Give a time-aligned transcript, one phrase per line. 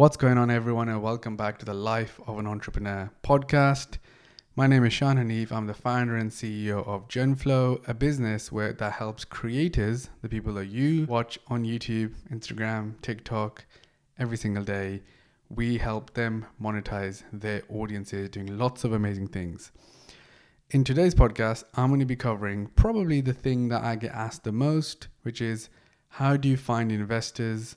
[0.00, 3.98] What's going on, everyone, and welcome back to the Life of an Entrepreneur podcast.
[4.56, 5.52] My name is Sean Hanif.
[5.52, 10.54] I'm the founder and CEO of Genflow, a business where that helps creators, the people
[10.54, 13.66] that you watch on YouTube, Instagram, TikTok,
[14.18, 15.02] every single day.
[15.50, 19.70] We help them monetize their audiences, doing lots of amazing things.
[20.70, 24.44] In today's podcast, I'm going to be covering probably the thing that I get asked
[24.44, 25.68] the most, which is
[26.08, 27.76] how do you find investors?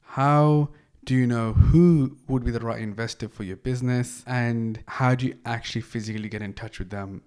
[0.00, 0.70] How
[1.04, 4.24] do you know who would be the right investor for your business?
[4.26, 7.22] And how do you actually physically get in touch with them?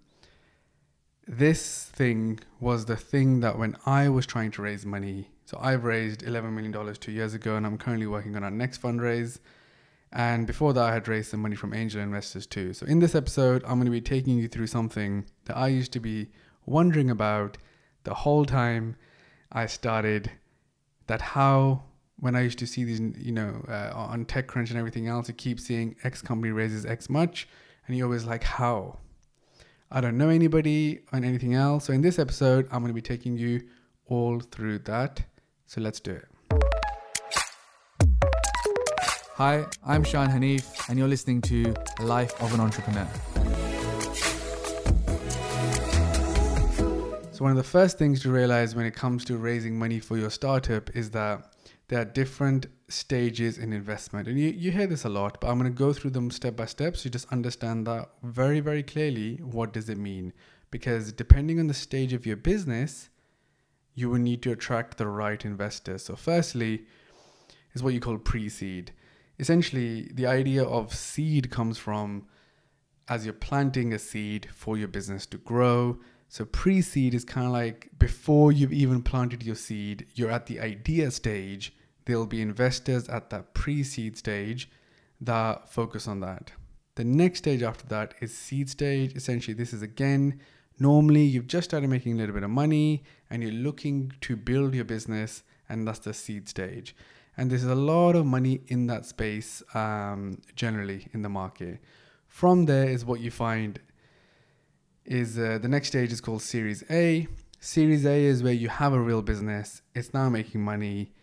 [1.27, 5.84] This thing was the thing that when I was trying to raise money, so I've
[5.84, 9.40] raised $11 million two years ago, and I'm currently working on our next fundraise.
[10.12, 12.73] And before that, I had raised some money from angel investors too.
[12.73, 15.91] So, in this episode, I'm going to be taking you through something that I used
[15.94, 16.30] to be
[16.66, 17.57] wondering about
[18.05, 18.96] the whole time
[19.52, 20.32] I started
[21.07, 21.84] that how
[22.20, 25.34] when I used to see these, you know, uh, on TechCrunch and everything else, you
[25.34, 27.48] keep seeing X company raises X much,
[27.85, 28.98] and you're always like, how?
[29.91, 31.85] I don't know anybody on anything else.
[31.85, 33.62] So in this episode, I'm going to be taking you
[34.07, 35.21] all through that.
[35.68, 36.26] So let's do it.
[39.35, 43.07] Hi, I'm Sean Hanif, and you're listening to Life of an Entrepreneur.
[47.32, 50.18] So, one of the first things to realize when it comes to raising money for
[50.18, 51.54] your startup is that
[51.88, 54.27] there are different stages in investment.
[54.27, 56.55] And you, you hear this a lot, but I'm going to go through them step
[56.55, 59.38] by step so you just understand that very, very clearly.
[59.38, 60.34] What does it mean?
[60.70, 63.10] Because depending on the stage of your business,
[63.96, 66.03] you will need to attract the right investors.
[66.03, 66.84] So, firstly,
[67.74, 68.91] is what you call pre seed.
[69.40, 72.28] Essentially, the idea of seed comes from
[73.07, 75.97] as you're planting a seed for your business to grow
[76.29, 80.45] so pre seed is kind of like before you've even planted your seed, you're at
[80.45, 81.73] the idea stage.
[82.06, 84.69] There'll be investors at that pre seed stage
[85.22, 86.51] that focus on that.
[86.95, 89.16] The next stage after that is seed stage.
[89.16, 90.39] Essentially, this is again,
[90.79, 94.73] normally you've just started making a little bit of money and you're looking to build
[94.73, 96.95] your business, and that's the seed stage.
[97.35, 101.79] And there's a lot of money in that space um, generally in the market.
[102.27, 103.79] From there is what you find
[105.07, 107.28] is uh, the next stage is called Series A.
[107.59, 109.81] Series A is where you have a real business.
[109.95, 111.13] It's now making money.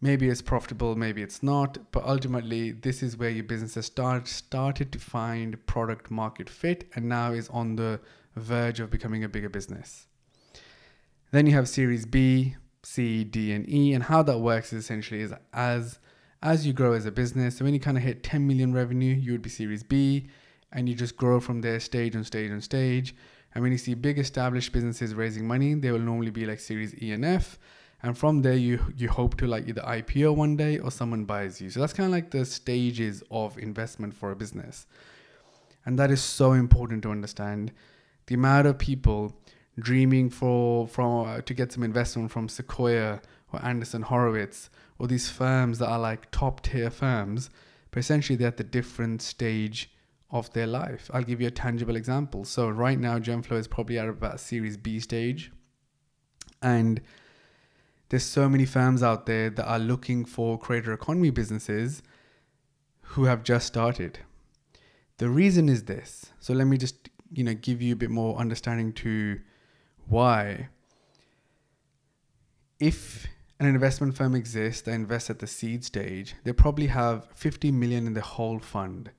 [0.00, 4.28] Maybe it's profitable, maybe it's not, but ultimately this is where your business has start,
[4.28, 8.00] started to find product market fit and now is on the
[8.34, 10.06] verge of becoming a bigger business.
[11.32, 15.34] Then you have Series B, C, D, and E, and how that works essentially is
[15.52, 15.98] as
[16.42, 17.58] as you grow as a business.
[17.58, 20.28] So when you kind of hit 10 million revenue, you would be Series B
[20.72, 23.14] and you just grow from there stage on stage on stage.
[23.54, 26.94] And when you see big established businesses raising money, they will normally be like Series
[27.02, 27.58] E and F.
[28.02, 31.60] And from there, you you hope to like either IPO one day or someone buys
[31.60, 31.70] you.
[31.70, 34.86] So that's kind of like the stages of investment for a business.
[35.84, 37.72] And that is so important to understand.
[38.26, 39.34] The amount of people
[39.78, 43.20] dreaming for from uh, to get some investment from Sequoia
[43.52, 47.50] or Andreessen Horowitz or these firms that are like top tier firms,
[47.90, 49.90] but essentially they're at the different stage
[50.30, 51.10] of their life.
[51.12, 52.44] I'll give you a tangible example.
[52.44, 55.52] So right now, Genflow is probably at about Series B stage,
[56.62, 57.00] and
[58.10, 62.02] there's so many firms out there that are looking for creator economy businesses
[63.02, 64.20] who have just started.
[65.18, 66.26] The reason is this.
[66.38, 69.40] So let me just you know give you a bit more understanding to
[70.06, 70.68] why.
[72.78, 73.26] If
[73.58, 78.06] an investment firm exists they invest at the seed stage, they probably have 50 million
[78.06, 79.10] in the whole fund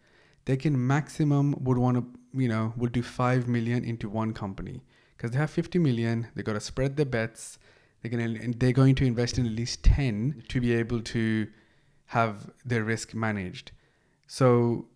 [0.45, 4.81] they can maximum would want to you know would do 5 million into one company.
[5.17, 7.59] Because they have 50 million they got to spread their bets
[8.01, 11.47] they're going to they're going to invest in at least 10 to be able to
[12.07, 13.71] have their risk managed.
[14.27, 14.87] So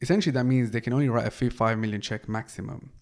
[0.00, 2.92] essentially that means they can only write a 5 million check maximum.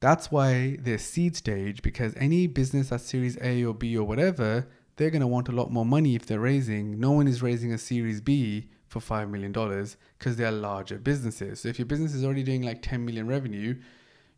[0.00, 4.68] That's why they're seed stage because any business at series a or b or whatever
[4.96, 6.98] they're going to want a lot more money if they're raising.
[6.98, 11.60] No one is raising a series b for $5 million because they are larger businesses.
[11.60, 13.76] So if your business is already doing like 10 million revenue,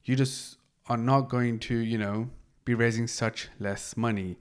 [0.04, 0.58] you just
[0.88, 2.30] are not going to, you know,
[2.64, 4.36] be raising such less money.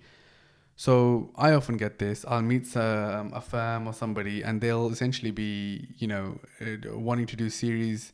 [0.75, 2.24] So I often get this.
[2.28, 7.25] I'll meet um, a firm or somebody, and they'll essentially be, you know, uh, wanting
[7.28, 8.13] to do series.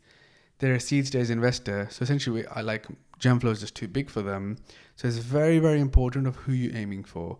[0.60, 2.88] They're a seed stage investor, so essentially, I like
[3.20, 4.58] Genflow is just too big for them.
[4.96, 7.38] So it's very, very important of who you're aiming for.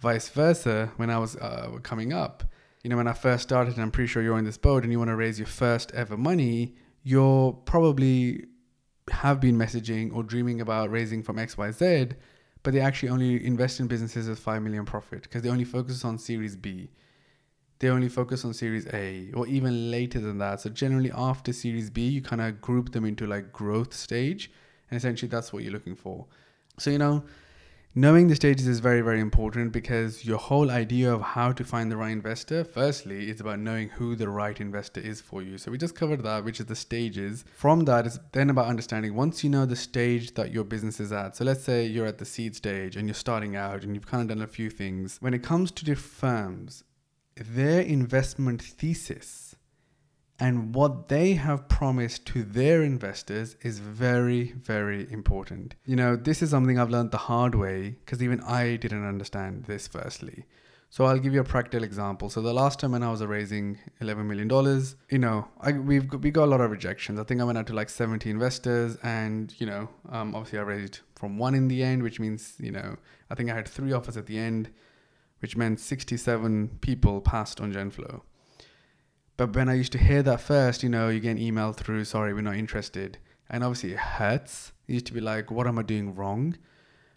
[0.00, 2.44] Vice versa, when I was uh, coming up,
[2.84, 4.92] you know, when I first started, and I'm pretty sure you're in this boat and
[4.92, 8.44] you want to raise your first ever money, you're probably
[9.10, 12.14] have been messaging or dreaming about raising from XYZ,
[12.62, 16.04] but they actually only invest in businesses with 5 million profit because they only focus
[16.04, 16.90] on Series B.
[17.78, 20.60] they only focus on Series A or even later than that.
[20.60, 24.50] So generally after Series B, you kind of group them into like growth stage,
[24.90, 26.26] and essentially that's what you're looking for.
[26.78, 27.24] So you know,
[27.94, 31.90] knowing the stages is very very important because your whole idea of how to find
[31.90, 35.58] the right investor, firstly, is about knowing who the right investor is for you.
[35.58, 37.44] So we just covered that, which is the stages.
[37.54, 41.12] From that, it's then about understanding once you know the stage that your business is
[41.12, 41.36] at.
[41.36, 44.22] So let's say you're at the seed stage and you're starting out and you've kind
[44.22, 45.18] of done a few things.
[45.20, 46.84] When it comes to the firms
[47.36, 49.56] their investment thesis
[50.40, 55.74] and what they have promised to their investors is very, very important.
[55.86, 59.64] You know, this is something I've learned the hard way because even I didn't understand
[59.64, 60.44] this firstly.
[60.90, 62.30] So I'll give you a practical example.
[62.30, 64.48] So the last time when I was raising $11 million,
[65.10, 67.18] you know, I, we've we got a lot of rejections.
[67.18, 70.62] I think I went out to like 70 investors and, you know, um, obviously I
[70.62, 72.96] raised from one in the end, which means, you know,
[73.30, 74.70] I think I had three offers at the end
[75.44, 78.22] which meant 67 people passed on Genflow.
[79.36, 82.04] But when I used to hear that first, you know, you get an email through,
[82.04, 83.18] sorry, we're not interested.
[83.50, 84.72] And obviously it hurts.
[84.86, 86.56] It used to be like, what am I doing wrong?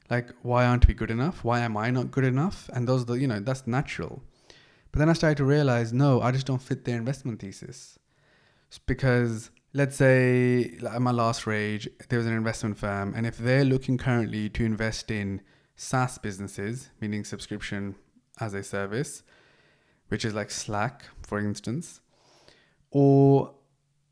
[0.10, 1.44] Like, why aren't we good enough?
[1.44, 2.70] Why am I not good enough?
[2.74, 4.24] And those, the, you know, that's natural.
[4.92, 8.00] But then I started to realize, no, I just don't fit their investment thesis.
[8.70, 13.38] It's because let's say at my last rage, there was an investment firm, and if
[13.38, 15.42] they're looking currently to invest in
[15.76, 17.96] SaaS businesses, meaning subscription
[18.40, 19.24] as a service,
[20.08, 22.02] which is like Slack, for instance,
[23.00, 23.54] or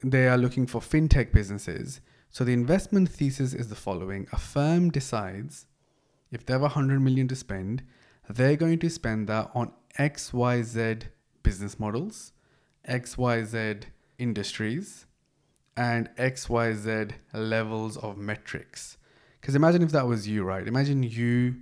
[0.03, 2.01] they are looking for fintech businesses.
[2.29, 5.65] So the investment thesis is the following a firm decides
[6.29, 7.81] if they have 100 million to spend,
[8.29, 11.01] they're going to spend that on XYZ
[11.41, 12.31] business models,
[12.87, 13.85] XYZ
[14.19, 15.07] industries,
[15.75, 18.97] and XYZ levels of metrics.
[19.41, 20.67] Because imagine if that was you, right?
[20.67, 21.55] Imagine you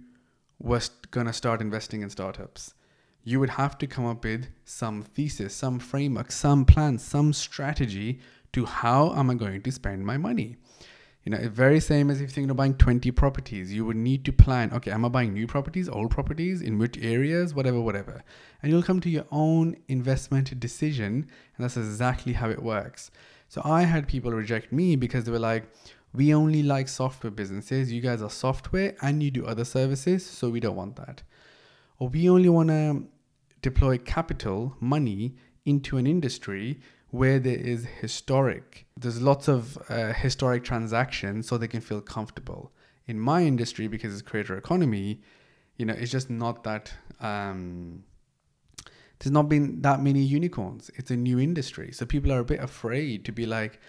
[0.59, 0.81] were
[1.11, 2.73] going to start investing in startups,
[3.23, 8.19] you would have to come up with some thesis, some framework, some plan, some strategy
[8.51, 10.57] to how am I going to spend my money.
[11.23, 14.25] You know, very same as if you're thinking of buying 20 properties, you would need
[14.25, 18.23] to plan, okay, am I buying new properties, old properties, in which areas, whatever, whatever.
[18.61, 23.09] And you'll come to your own investment decision, and that's exactly how it works.
[23.47, 25.65] So I had people reject me because they were like,
[26.13, 27.91] we only like software businesses.
[27.91, 31.23] You guys are software and you do other services, so we don't want that.
[31.99, 33.03] Or we only want to
[33.61, 35.35] deploy capital, money
[35.65, 36.79] into an industry
[37.11, 38.87] where there is historic.
[38.97, 42.71] There's lots of uh, historic transactions so they can feel comfortable.
[43.05, 45.21] In my industry, because it's creator economy,
[45.77, 46.93] you know, it's just not that.
[47.19, 48.03] Um,
[49.19, 50.89] there's not been that many unicorns.
[50.95, 53.79] It's a new industry, so people are a bit afraid to be like,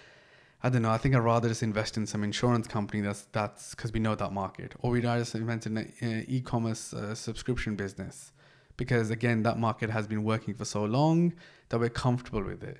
[0.65, 0.89] I don't know.
[0.89, 4.15] I think I'd rather just invest in some insurance company that's that's because we know
[4.15, 8.31] that market, or we'd rather just invest in an e-commerce uh, subscription business
[8.75, 11.33] because again, that market has been working for so long
[11.69, 12.79] that we're comfortable with it.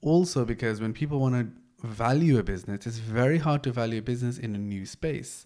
[0.00, 4.02] Also, because when people want to value a business, it's very hard to value a
[4.02, 5.44] business in a new space.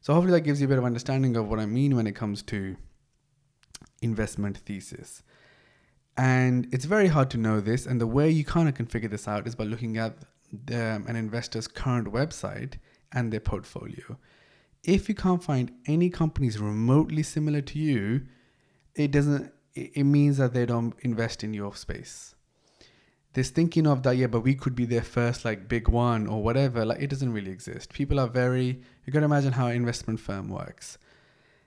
[0.00, 2.14] So hopefully that gives you a bit of understanding of what I mean when it
[2.14, 2.76] comes to
[4.00, 5.24] investment thesis.
[6.16, 7.86] And it's very hard to know this.
[7.86, 10.16] And the way you kind of can figure this out is by looking at
[10.52, 12.74] the, an investor's current website
[13.12, 14.18] and their portfolio.
[14.84, 18.22] If you can't find any companies remotely similar to you,
[18.94, 19.52] it doesn't.
[19.74, 22.34] It means that they don't invest in your space.
[23.34, 26.42] This thinking of that, yeah, but we could be their first like big one or
[26.42, 26.84] whatever.
[26.84, 27.92] Like it doesn't really exist.
[27.92, 28.80] People are very.
[29.04, 30.98] You got to imagine how an investment firm works.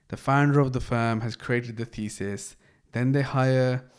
[0.10, 2.58] The founder of the firm has created the thesis.
[2.92, 3.90] Then they hire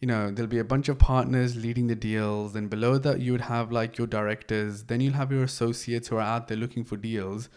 [0.00, 3.32] you know there'll be a bunch of partners leading the deals and below that you
[3.32, 6.84] would have like your directors then you'll have your associates who are out there looking
[6.84, 7.48] for deals.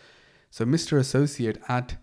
[0.49, 1.97] So mr associate at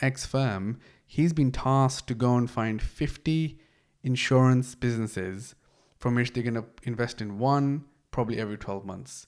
[0.00, 3.58] x firm he's been tasked to go and find 50
[4.02, 5.54] insurance businesses
[5.98, 9.26] from which they're going to invest in one probably every 12 months.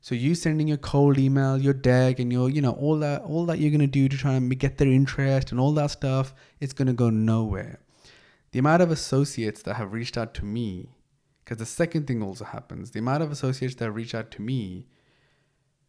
[0.00, 3.46] So you sending your cold email your deck and your you know all that all
[3.46, 6.34] that you're going to do to try and get their interest and all that stuff
[6.60, 7.80] it's going to go nowhere
[8.52, 10.90] the amount of associates that have reached out to me,
[11.44, 14.86] because the second thing also happens, the amount of associates that reach out to me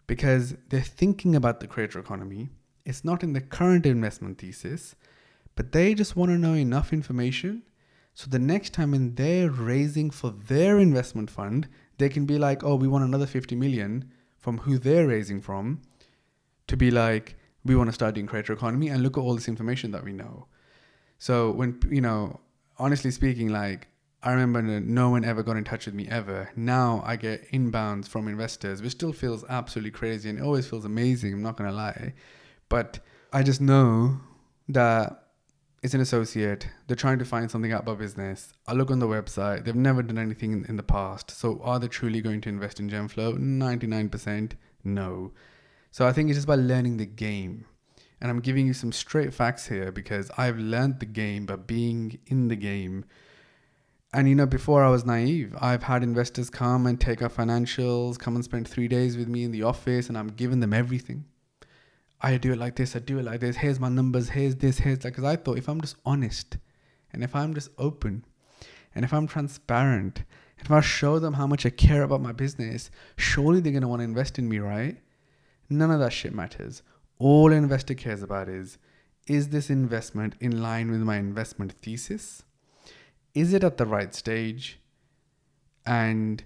[0.07, 2.49] because they're thinking about the creator economy,
[2.85, 4.95] it's not in the current investment thesis,
[5.55, 7.61] but they just want to know enough information
[8.19, 12.65] so the next time when they're raising for their investment fund, they can be like,
[12.65, 15.81] oh, we want another 50 million from who they're raising from
[16.67, 19.47] to be like, we want to start doing creator economy and look at all this
[19.47, 20.47] information that we know.
[21.17, 22.41] So when, you know,
[22.79, 23.87] honestly speaking, like
[24.23, 26.51] I remember no one ever got in touch with me ever.
[26.55, 30.85] Now I get inbounds from investors, which still feels absolutely crazy and it always feels
[30.85, 31.33] amazing.
[31.33, 32.13] I'm not gonna lie,
[32.67, 32.99] but
[33.31, 34.19] I just know
[34.69, 35.29] that
[35.81, 36.67] it's an associate.
[36.87, 38.53] They're trying to find something out about business.
[38.67, 39.63] I look on the website.
[39.63, 41.31] They've never done anything in, in the past.
[41.31, 43.37] So are they truly going to invest in Genflow?
[43.37, 44.51] 99%
[44.83, 45.31] no.
[45.91, 47.65] So I think it's just by learning the game.
[48.21, 52.19] And I'm giving you some straight facts here because I've learned the game by being
[52.27, 53.05] in the game.
[54.11, 58.17] And you know, before I was naive, I've had investors come and take our financials,
[58.19, 61.25] come and spend three days with me in the office, and I'm giving them everything.
[62.21, 64.79] I do it like this, I do it like this, here's my numbers, here's this,
[64.79, 65.09] here's that.
[65.09, 66.57] Because I thought if I'm just honest
[67.13, 68.25] and if I'm just open
[68.93, 70.23] and if I'm transparent,
[70.57, 73.87] if I show them how much I care about my business, surely they're going to
[73.87, 74.97] want to invest in me, right?
[75.69, 76.81] None of that shit matters.
[77.19, 78.77] All investor cares about is
[79.27, 82.43] is this investment in line with my investment thesis?
[83.35, 84.79] Is it at the right stage?
[85.85, 86.43] And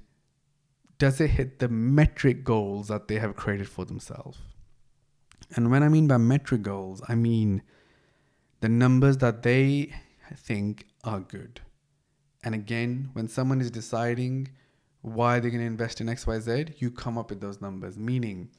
[0.97, 4.39] does it hit the metric goals that they have created for themselves?
[5.55, 7.61] And when I mean by metric goals, I mean
[8.59, 9.93] the numbers that they
[10.35, 11.61] think are good.
[12.43, 14.49] And again, when someone is deciding
[15.01, 17.97] why they're going to invest in XYZ, you come up with those numbers.
[17.97, 18.49] Meaning,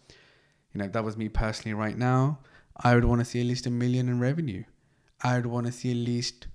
[0.74, 2.40] you know, if that was me personally right now,
[2.76, 4.64] I would want to see at least a million in revenue.
[5.22, 6.48] I would want to see at least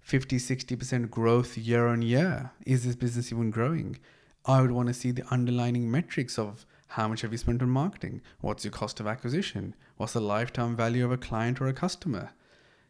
[0.00, 2.52] 50, 60% growth year on year.
[2.66, 3.98] Is this business even growing?
[4.44, 7.70] I would want to see the underlying metrics of how much have you spent on
[7.70, 8.20] marketing?
[8.40, 9.74] What's your cost of acquisition?
[9.96, 12.30] What's the lifetime value of a client or a customer?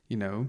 [0.09, 0.49] You know,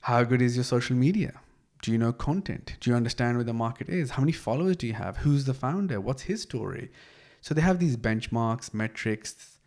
[0.00, 1.40] how good is your social media?
[1.82, 2.76] Do you know content?
[2.80, 4.10] Do you understand where the market is?
[4.12, 5.18] How many followers do you have?
[5.18, 6.00] Who's the founder?
[6.00, 6.90] What's his story?
[7.40, 9.57] So they have these benchmarks, metrics,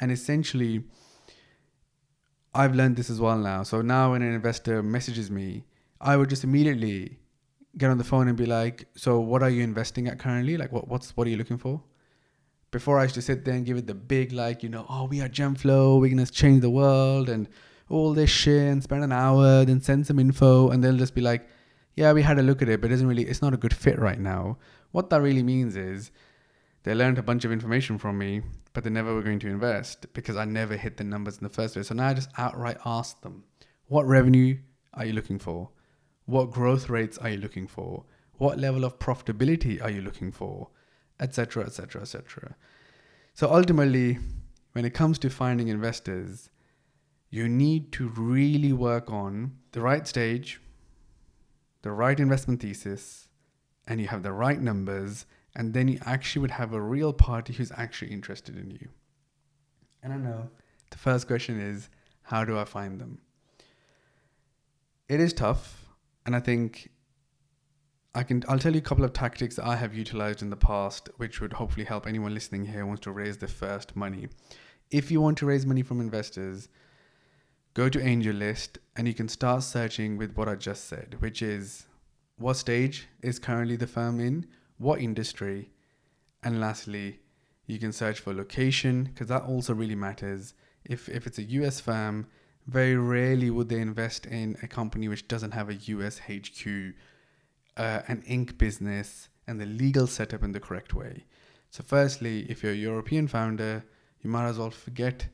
[0.00, 0.84] and essentially,
[2.54, 3.62] I've learned this as well now.
[3.62, 5.64] So now when an investor messages me,
[6.00, 7.18] I would just immediately
[7.76, 10.56] get on the phone and be like, "So what are you investing at currently?
[10.56, 11.82] Like, what what's what are you looking for?"
[12.70, 15.04] before I used to sit there and give it the big, like, you know, oh,
[15.04, 17.48] we are Genflow, we're to change the world and
[17.88, 21.22] all this shit and spend an hour, then send some info, and they'll just be
[21.22, 21.48] like,
[21.96, 23.74] yeah, we had a look at it, but it isn't really, it's not a good
[23.74, 24.58] fit right now.
[24.92, 26.10] What that really means is
[26.82, 28.42] they learned a bunch of information from me,
[28.72, 31.50] but they never were going to invest because I never hit the numbers in the
[31.50, 31.88] first place.
[31.88, 33.44] So now I just outright ask them,
[33.86, 34.58] what revenue
[34.94, 35.70] are you looking for?
[36.26, 38.04] What growth rates are you looking for?
[38.34, 40.70] What level of profitability are you looking for?
[41.20, 42.56] etc., etc., etc.
[43.34, 44.18] So ultimately,
[44.72, 46.50] when it comes to finding investors,
[47.30, 50.60] you need to really work on the right stage,
[51.82, 53.28] the right investment thesis,
[53.86, 55.26] and you have the right numbers,
[55.58, 58.88] and then you actually would have a real party who's actually interested in you.
[60.02, 60.48] And I know
[60.90, 61.90] the first question is
[62.22, 63.18] how do I find them?
[65.08, 65.86] It is tough,
[66.24, 66.90] and I think
[68.14, 70.56] I can I'll tell you a couple of tactics that I have utilized in the
[70.56, 74.28] past which would hopefully help anyone listening here wants to raise their first money.
[74.90, 76.68] If you want to raise money from investors,
[77.74, 81.86] go to AngelList and you can start searching with what I just said, which is
[82.36, 84.46] what stage is currently the firm in,
[84.78, 85.70] what industry,
[86.42, 87.20] and lastly,
[87.66, 90.54] you can search for location because that also really matters.
[90.84, 92.26] If if it's a US firm,
[92.66, 96.94] very rarely would they invest in a company which doesn't have a US HQ
[97.78, 98.58] uh, an Inc.
[98.58, 101.24] business and the legal setup in the correct way.
[101.70, 103.84] So, firstly, if you're a European founder,
[104.20, 105.28] you might as well forget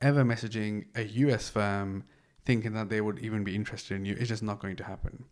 [0.00, 2.04] ever messaging a US firm
[2.44, 4.16] thinking that they would even be interested in you.
[4.18, 5.24] It's just not going to happen.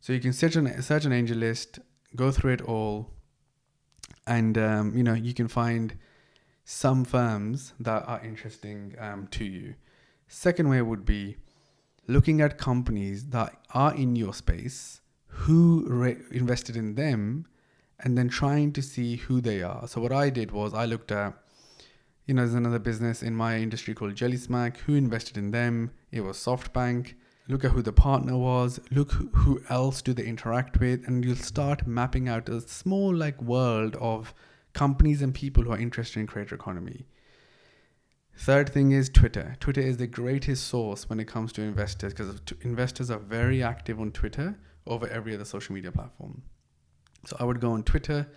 [0.00, 1.78] So, you can search an, search an AngelList,
[2.16, 3.10] go through it all,
[4.26, 5.96] and um, you know you can find
[6.64, 9.74] some firms that are interesting um, to you.
[10.28, 11.36] Second way would be
[12.06, 17.46] looking at companies that are in your space who re- invested in them
[18.00, 19.86] and then trying to see who they are.
[19.86, 21.34] So what I did was I looked at,
[22.26, 24.78] you know, there's another business in my industry called Jellysmack.
[24.78, 25.90] Who invested in them?
[26.10, 27.14] It was SoftBank.
[27.50, 28.78] Look at who the partner was.
[28.92, 33.42] Look who else do they interact with, and you'll start mapping out a small like
[33.42, 34.32] world of
[34.72, 37.06] companies and people who are interested in creator economy.
[38.36, 39.56] Third thing is Twitter.
[39.58, 44.00] Twitter is the greatest source when it comes to investors because investors are very active
[44.00, 46.42] on Twitter over every other social media platform.
[47.26, 48.28] So I would go on Twitter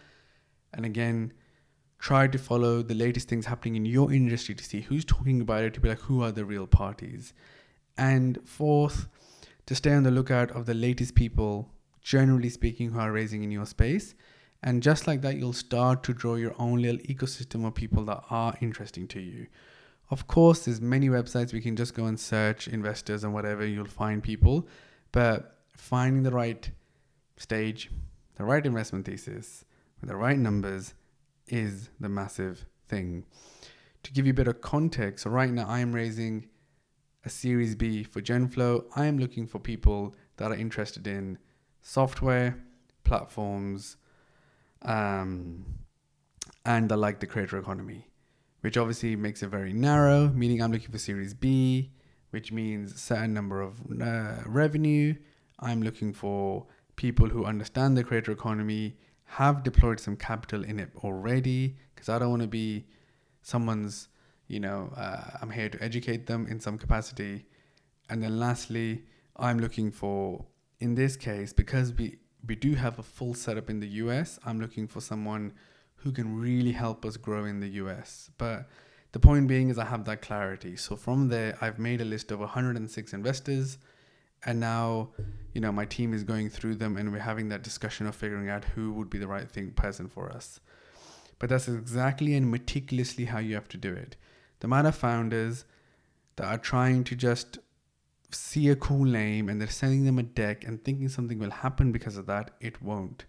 [0.74, 1.34] and again
[2.00, 5.64] try to follow the latest things happening in your industry to see who's talking about
[5.64, 7.32] it, to be like, who are the real parties.
[7.98, 9.08] And fourth,
[9.66, 11.70] to stay on the lookout of the latest people,
[12.02, 14.16] generally speaking, who are raising in your space.
[14.62, 18.24] And just like that, you'll start to draw your own little ecosystem of people that
[18.30, 19.48] are interesting to you.
[20.10, 23.86] Of course, there's many websites we can just go and search investors and whatever, you'll
[23.86, 24.68] find people.
[25.12, 26.70] But finding the right
[27.38, 27.90] stage,
[28.36, 29.66] the right investment thesis,
[30.00, 30.94] with the right numbers
[31.48, 33.26] is the massive thing.
[34.04, 36.48] To give you a bit of context, right now I am raising
[37.26, 38.86] a Series B for Genflow.
[38.96, 41.38] I am looking for people that are interested in
[41.82, 42.58] software,
[43.04, 43.98] platforms,
[44.82, 45.66] um,
[46.66, 48.08] and that like the creator economy,
[48.62, 51.92] which obviously makes it very narrow, meaning I'm looking for Series B,
[52.32, 55.16] which means certain number of uh, revenue.
[55.60, 56.66] I'm looking for
[56.96, 62.20] people who understand the creator economy, have deployed some capital in it already, because I
[62.20, 62.86] don't want to be
[63.42, 64.10] someone's,
[64.54, 67.46] you know, uh, I'm here to educate them in some capacity.
[68.10, 69.04] And then lastly,
[69.38, 70.46] I'm looking for,
[70.80, 74.60] in this case, because we, we do have a full setup in the US, I'm
[74.60, 75.54] looking for someone
[75.96, 78.30] who can really help us grow in the US.
[78.38, 78.68] But
[79.14, 80.76] the point being is I have that clarity.
[80.76, 83.78] So from there, I've made a list of 106 investors
[84.46, 85.10] and now
[85.54, 88.50] you know my team is going through them and we're having that discussion of figuring
[88.50, 90.60] out who would be the right thing person for us
[91.40, 94.16] but that's exactly and meticulously how you have to do it
[94.64, 95.66] the amount of founders
[96.38, 97.60] that are trying to just
[98.32, 101.92] see a cool name and they're sending them a deck and thinking something will happen
[101.92, 103.26] because of that it won't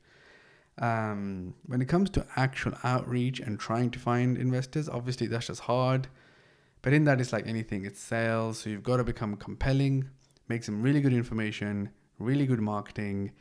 [0.79, 5.61] um, when it comes to actual outreach and trying to find investors obviously that's just
[5.63, 6.09] hard
[6.81, 10.09] but in that it's like anything it's sales so you've got to become compelling
[10.49, 13.33] make some really good information, really good marketing,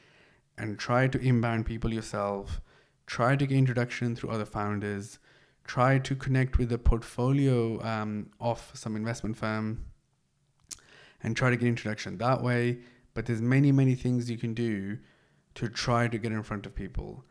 [0.57, 2.61] and try to inbound people yourself.
[3.05, 5.19] Try to get introduction through other founders.
[5.65, 9.85] Try to connect with a portfolio um, of some investment firm
[11.23, 12.79] and try to get introduction that way.
[13.13, 14.97] But there's many, many things you can do
[15.55, 17.23] to try to get in front of people.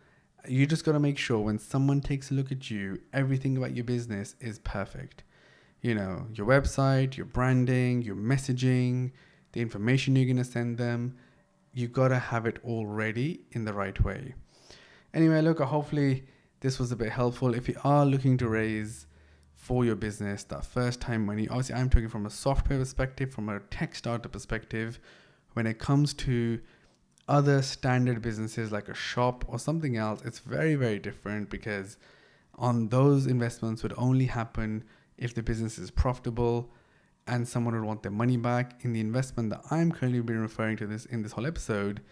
[0.48, 3.74] You just got to make sure when someone takes a look at you, everything about
[3.74, 5.24] your business is perfect.
[5.80, 9.12] You know, your website, your branding, your messaging,
[9.52, 11.16] the information you're going to send them.
[11.74, 14.34] You got to have it all ready in the right way.
[15.14, 16.24] Anyway, look, hopefully
[16.62, 17.54] this was a bit helpful.
[17.54, 19.06] If you are looking to raise
[19.52, 23.48] for your business that first time money, obviously, I'm talking from a software perspective, from
[23.48, 25.00] a tech startup perspective.
[25.54, 26.60] When it comes to
[27.28, 31.96] other standard businesses like a shop or something else, it's very, very different because
[32.54, 34.84] on those investments would only happen
[35.18, 36.70] if the business is profitable
[37.26, 38.84] and someone would want their money back.
[38.84, 42.02] In the investment that I'm currently been referring to this in this whole episode,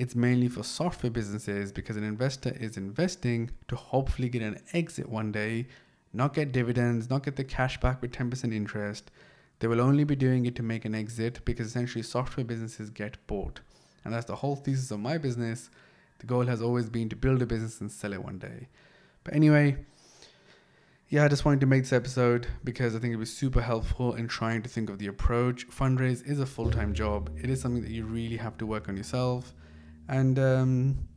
[0.00, 5.06] it's mainly for software businesses because an investor is investing to hopefully get an exit
[5.06, 5.66] one day,
[6.14, 9.10] not get dividends, not get the cash back with 10% interest.
[9.58, 13.18] They will only be doing it to make an exit because essentially software businesses get
[13.26, 13.60] bought.
[14.02, 15.68] And that's the whole thesis of my business.
[16.20, 18.68] The goal has always been to build a business and sell it one day.
[19.22, 19.84] But anyway,
[21.10, 24.14] yeah, I just wanted to make this episode because I think it was super helpful
[24.14, 25.68] in trying to think of the approach.
[25.68, 28.88] Fundraise is a full time job, it is something that you really have to work
[28.88, 29.52] on yourself.
[30.10, 31.08] And, um,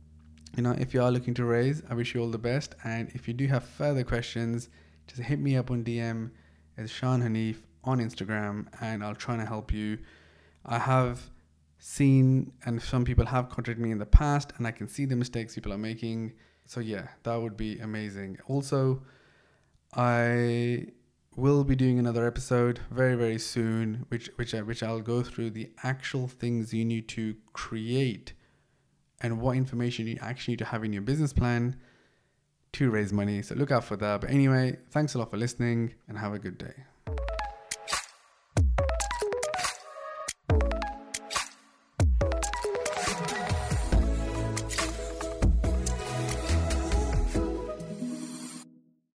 [0.56, 2.76] you know, if you are looking to raise, I wish you all the best.
[2.84, 4.68] And if you do have further questions,
[5.08, 6.30] just hit me up on DM
[6.78, 9.98] as Sean Hanif on Instagram and I'll try to help you.
[10.64, 11.20] I have
[11.78, 15.16] seen and some people have contacted me in the past and I can see the
[15.16, 16.32] mistakes people are making.
[16.64, 18.38] So, yeah, that would be amazing.
[18.46, 19.02] Also,
[19.92, 20.86] I
[21.34, 25.50] will be doing another episode very very soon, which which I, which I'll go through
[25.50, 28.34] the actual things you need to create
[29.24, 31.76] and what information you actually need to have in your business plan
[32.72, 33.40] to raise money.
[33.40, 34.20] So look out for that.
[34.20, 36.74] But anyway, thanks a lot for listening and have a good day.